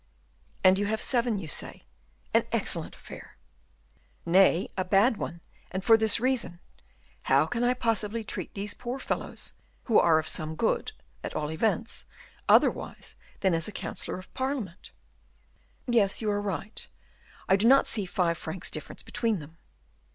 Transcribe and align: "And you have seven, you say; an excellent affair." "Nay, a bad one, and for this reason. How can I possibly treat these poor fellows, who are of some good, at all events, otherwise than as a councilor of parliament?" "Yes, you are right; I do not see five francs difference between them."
"And 0.63 0.79
you 0.79 0.87
have 0.87 0.99
seven, 0.99 1.37
you 1.37 1.47
say; 1.47 1.83
an 2.33 2.47
excellent 2.51 2.95
affair." 2.95 3.37
"Nay, 4.25 4.67
a 4.75 4.83
bad 4.83 5.17
one, 5.17 5.41
and 5.69 5.83
for 5.83 5.95
this 5.95 6.19
reason. 6.19 6.59
How 7.29 7.45
can 7.45 7.63
I 7.63 7.75
possibly 7.75 8.23
treat 8.23 8.55
these 8.55 8.73
poor 8.73 8.97
fellows, 8.97 9.53
who 9.83 9.99
are 9.99 10.17
of 10.17 10.27
some 10.27 10.55
good, 10.55 10.93
at 11.23 11.35
all 11.35 11.51
events, 11.51 12.07
otherwise 12.49 13.15
than 13.41 13.53
as 13.53 13.67
a 13.67 13.71
councilor 13.71 14.17
of 14.17 14.33
parliament?" 14.33 14.91
"Yes, 15.85 16.19
you 16.19 16.31
are 16.31 16.41
right; 16.41 16.87
I 17.47 17.55
do 17.55 17.67
not 17.67 17.85
see 17.85 18.07
five 18.07 18.39
francs 18.39 18.71
difference 18.71 19.03
between 19.03 19.37
them." 19.37 19.59